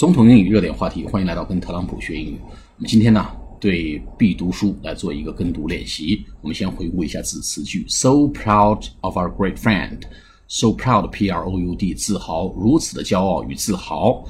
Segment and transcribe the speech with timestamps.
[0.00, 2.40] 总统英语热点话题，欢迎来到跟特朗普学英语。
[2.42, 6.24] 我们今天呢，对必读书来做一个跟读练习。
[6.40, 14.24] 我们先回顾一下字词句：so proud of our great friend，so proud，p r o u d，自豪，如此的骄傲与自豪。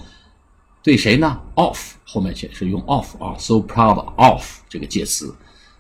[0.83, 5.33] 对谁呢？of 后面显示用 of 啊，so proud of 这个介词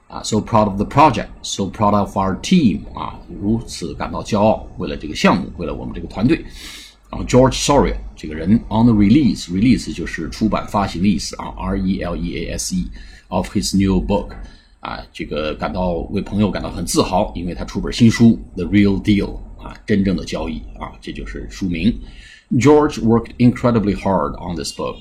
[0.06, 6.44] 啊，so proud of the project，so proud of our team 啊，如此感到骄傲，为了这个项目，为了我们这个团队。
[7.10, 12.88] 然后 George Soria 这个人 on the release，release 就是出版发行的意思啊，R E L E A S E
[13.28, 14.28] of his new book
[14.78, 21.98] 啊，这个感到为朋友感到很自豪，因为他出本新书 The Real Deal 啊，真正的交易啊，这就是书名。
[22.52, 24.96] George worked incredibly hard on this book。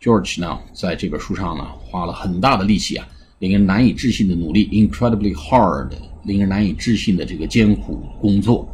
[0.00, 3.06] George 呢，在这本书上呢，花了很大的力气啊，
[3.38, 5.90] 令人难以置信的努力，incredibly hard，
[6.24, 8.68] 令人难以置信的这个艰苦工作。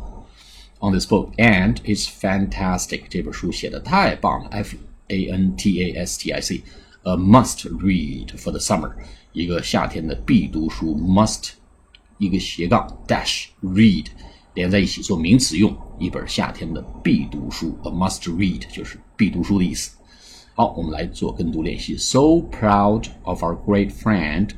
[0.80, 3.02] on this book, and it's fantastic.
[3.08, 4.76] 这本书写的太棒了，F
[5.08, 6.62] A N T A S T I C。
[7.04, 8.92] a must read for the summer，
[9.32, 11.50] 一个夏天的必读书，must
[12.18, 14.06] 一个斜杠 dash read
[14.54, 19.96] 连在一起做名词用，一本夏天的必读书，a must read 就是必读书的意思。
[20.54, 21.96] 好，我们来做跟读练习。
[21.96, 24.50] So proud of our great friend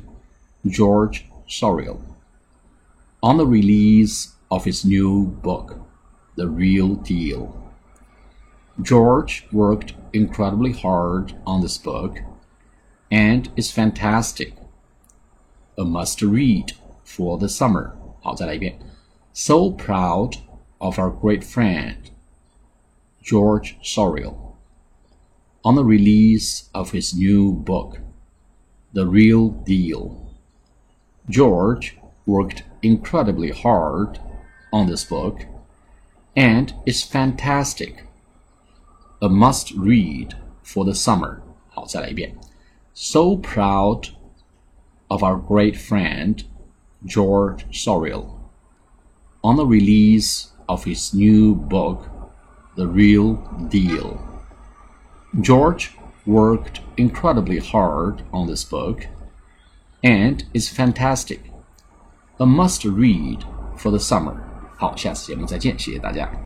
[0.65, 1.97] George Sorial
[3.21, 5.75] on the release of his new book
[6.35, 7.71] the real deal.
[8.81, 12.19] George worked incredibly hard on this book,
[13.11, 14.55] and it's fantastic.
[15.77, 17.91] A must read for the summer.
[18.21, 18.79] 好，再来一遍。
[19.33, 20.37] So proud
[20.79, 21.95] of our great friend
[23.21, 24.55] George Sorial
[25.63, 27.99] on the release of his new book,
[28.93, 30.17] The Real Deal.
[31.29, 34.19] George worked incredibly hard
[34.71, 35.45] on this book
[36.35, 38.05] and it's fantastic.
[39.21, 41.41] A must read for the summer.
[41.69, 42.35] 好，再来一遍。
[42.93, 44.09] So proud
[45.07, 46.43] of our great friend
[47.05, 48.25] George Sorial
[49.41, 52.05] on the release of his new book,
[52.75, 53.37] The Real
[53.69, 54.19] Deal.
[55.41, 55.91] George
[56.25, 59.07] worked incredibly hard on this book
[60.03, 61.51] and is fantastic.
[62.39, 63.43] A must read
[63.77, 64.50] for the summer.
[64.81, 66.27] 好，下次节目再见，谢谢大家。